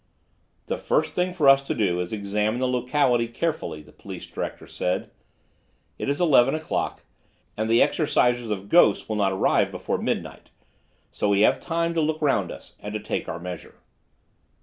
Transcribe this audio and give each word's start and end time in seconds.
"The 0.65 0.79
first 0.79 1.13
thing 1.13 1.31
for 1.31 1.47
us 1.47 1.63
to 1.65 1.75
do 1.75 1.99
is 1.99 2.09
to 2.09 2.15
examine 2.15 2.59
the 2.59 2.67
locality 2.67 3.27
carefully," 3.27 3.83
the 3.83 3.91
police 3.91 4.25
director 4.25 4.65
said: 4.65 5.11
"it 5.99 6.09
is 6.09 6.19
eleven 6.19 6.55
o'clock 6.55 7.03
and 7.55 7.69
the 7.69 7.81
exercisers 7.81 8.49
of 8.49 8.67
ghosts 8.67 9.07
will 9.07 9.15
not 9.17 9.31
arrive 9.31 9.69
before 9.69 9.99
midnight, 9.99 10.49
so 11.11 11.29
we 11.29 11.41
have 11.41 11.59
time 11.59 11.93
to 11.93 12.01
look 12.01 12.19
round 12.19 12.51
us, 12.51 12.75
and 12.79 12.95
to 12.95 12.99
take 12.99 13.29
our 13.29 13.39
measure." 13.39 13.75